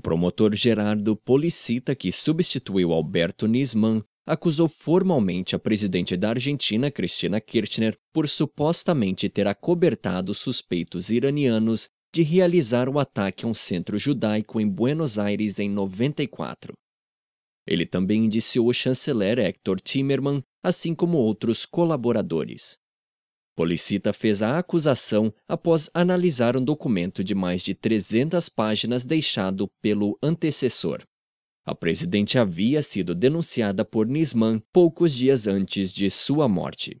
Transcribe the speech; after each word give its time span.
promotor 0.00 0.54
Gerardo 0.54 1.16
Policita, 1.16 1.94
que 1.94 2.10
substituiu 2.10 2.92
Alberto 2.92 3.46
Nisman, 3.46 4.02
acusou 4.26 4.68
formalmente 4.68 5.54
a 5.54 5.58
presidente 5.58 6.16
da 6.16 6.30
Argentina, 6.30 6.90
Cristina 6.90 7.40
Kirchner, 7.40 7.96
por 8.12 8.28
supostamente 8.28 9.28
ter 9.28 9.46
acobertado 9.46 10.32
suspeitos 10.32 11.10
iranianos 11.10 11.88
de 12.14 12.22
realizar 12.22 12.88
o 12.88 12.98
ataque 12.98 13.44
a 13.44 13.48
um 13.48 13.54
centro 13.54 13.98
judaico 13.98 14.60
em 14.60 14.68
Buenos 14.68 15.18
Aires 15.18 15.58
em 15.58 15.68
94. 15.68 16.72
Ele 17.66 17.84
também 17.86 18.26
indiciou 18.26 18.68
o 18.68 18.72
chanceler 18.72 19.38
Hector 19.38 19.80
Timerman, 19.80 20.42
assim 20.62 20.94
como 20.94 21.18
outros 21.18 21.66
colaboradores. 21.66 22.78
Policita 23.56 24.12
fez 24.12 24.42
a 24.42 24.58
acusação 24.58 25.32
após 25.46 25.88
analisar 25.94 26.56
um 26.56 26.64
documento 26.64 27.22
de 27.22 27.34
mais 27.34 27.62
de 27.62 27.74
300 27.74 28.48
páginas 28.48 29.04
deixado 29.04 29.68
pelo 29.80 30.18
antecessor. 30.20 31.02
A 31.64 31.74
presidente 31.74 32.36
havia 32.36 32.82
sido 32.82 33.14
denunciada 33.14 33.84
por 33.84 34.06
Nisman 34.06 34.60
poucos 34.72 35.14
dias 35.14 35.46
antes 35.46 35.94
de 35.94 36.10
sua 36.10 36.48
morte. 36.48 37.00